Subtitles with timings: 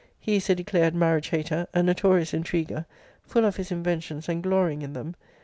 [0.19, 2.87] He is a declared marriage hater; a notorious intriguer;
[3.21, 5.13] full of his inventions, and glorying in them.